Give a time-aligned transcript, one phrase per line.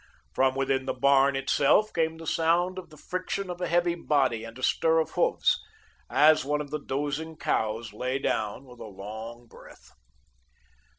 [0.33, 4.43] From within the barn itself came the sound of the friction of a heavy body
[4.43, 5.59] and a stir of hoofs,
[6.09, 9.91] as one of the dozing cows lay down with a long breath.